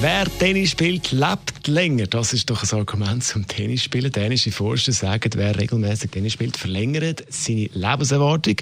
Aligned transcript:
Wer 0.00 0.26
Tennis 0.38 0.70
spielt, 0.70 1.10
lebt 1.10 1.66
länger. 1.66 2.06
Das 2.06 2.32
ist 2.32 2.48
doch 2.48 2.62
ein 2.62 2.78
Argument 2.78 3.24
zum 3.24 3.48
Tennisspielen. 3.48 4.12
Dänische 4.12 4.52
Forscher 4.52 4.92
sagen, 4.92 5.32
wer 5.34 5.58
regelmäßig 5.58 6.12
Tennis 6.12 6.34
spielt, 6.34 6.56
verlängert 6.56 7.24
seine 7.30 7.68
Lebenserwartung. 7.74 8.54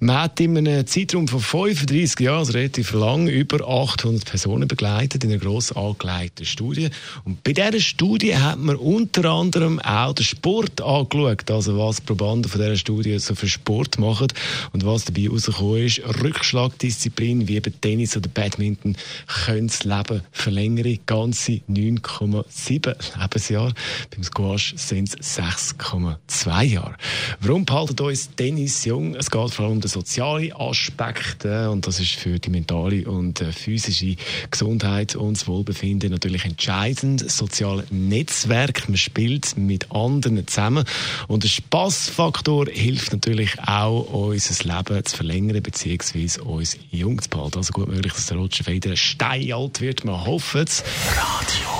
Man 0.00 0.22
hat 0.22 0.40
in 0.40 0.56
einem 0.56 0.86
Zeitraum 0.86 1.28
von 1.28 1.40
35 1.40 2.20
Jahren, 2.20 2.38
also 2.38 2.52
relativ 2.52 2.94
lang, 2.94 3.28
über 3.28 3.68
800 3.68 4.24
Personen 4.24 4.66
begleitet 4.66 5.22
in 5.22 5.30
einer 5.30 5.38
gross 5.38 5.70
angelegten 5.70 6.46
Studie. 6.46 6.88
Und 7.24 7.44
bei 7.44 7.52
dieser 7.52 7.78
Studie 7.78 8.34
hat 8.38 8.58
man 8.58 8.76
unter 8.76 9.26
anderem 9.26 9.80
auch 9.80 10.14
den 10.14 10.24
Sport 10.24 10.80
angeschaut, 10.80 11.50
also 11.50 11.76
was 11.76 12.00
Probanden 12.00 12.50
von 12.50 12.58
dieser 12.58 12.76
Studie 12.76 13.18
so 13.18 13.34
für 13.34 13.48
Sport 13.48 13.98
machen. 13.98 14.28
Und 14.72 14.86
was 14.86 15.04
dabei 15.04 15.24
herausgekommen 15.24 15.84
ist, 15.84 16.00
Rückschlagdisziplin 16.22 17.48
wie 17.48 17.56
eben 17.56 17.78
Tennis 17.82 18.16
oder 18.16 18.30
Badminton 18.30 18.96
können 19.44 19.66
das 19.66 19.84
Leben 19.84 20.22
verlängern 20.32 20.69
längere 20.70 20.98
ganze 21.04 21.62
9,7 21.68 23.18
Lebensjahre. 23.20 23.74
Beim 24.10 24.22
Squash 24.22 24.74
sind 24.76 25.08
es 25.18 25.38
6,2 25.38 26.62
Jahre. 26.62 26.96
Warum 27.42 27.64
behalten 27.64 28.02
uns 28.02 28.28
Tennis 28.36 28.84
jung? 28.84 29.14
Es 29.14 29.30
geht 29.30 29.50
vor 29.54 29.64
allem 29.64 29.76
um 29.76 29.80
den 29.80 29.88
sozialen 29.88 30.52
Aspekt 30.52 31.46
und 31.46 31.86
das 31.86 31.98
ist 31.98 32.12
für 32.12 32.38
die 32.38 32.50
mentale 32.50 33.08
und 33.08 33.40
äh, 33.40 33.52
physische 33.52 34.16
Gesundheit 34.50 35.16
und 35.16 35.38
das 35.38 35.48
Wohlbefinden 35.48 36.10
natürlich 36.10 36.44
entscheidend. 36.44 37.30
Soziale 37.30 37.84
Netzwerk, 37.88 38.90
man 38.90 38.98
spielt 38.98 39.56
mit 39.56 39.90
anderen 39.90 40.46
zusammen 40.46 40.84
und 41.28 41.44
der 41.44 41.48
Spaßfaktor 41.48 42.66
hilft 42.66 43.12
natürlich 43.12 43.58
auch, 43.66 44.02
unser 44.12 44.64
Leben 44.64 45.04
zu 45.06 45.16
verlängern 45.16 45.62
bzw. 45.62 46.42
uns 46.42 46.76
jung 46.90 47.22
zu 47.22 47.30
behalten. 47.30 47.56
Also 47.56 47.72
gut 47.72 47.88
möglich, 47.88 48.12
dass 48.12 48.26
der 48.26 48.36
Roger 48.36 48.64
Federer 48.64 48.96
steinalt 48.96 49.80
wird. 49.80 50.04
Man 50.04 50.26
hofft 50.26 50.56
es. 50.56 50.84
Radio 51.16 51.79